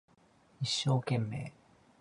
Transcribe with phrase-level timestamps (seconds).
[0.59, 1.51] 一生懸命